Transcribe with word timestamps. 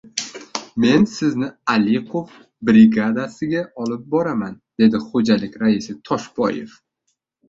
—Men 0.83 1.03
sizni 1.09 1.49
Aliqulov 1.73 2.31
brigadasiga 2.69 3.61
olib 3.83 4.07
boraman,— 4.15 4.55
dedi 4.85 5.03
xo‘jalik 5.11 5.59
raisi 5.65 5.95
Toshboyev. 6.11 6.73